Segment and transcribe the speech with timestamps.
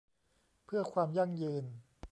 [0.65, 1.63] เพื่อความยั่งยืน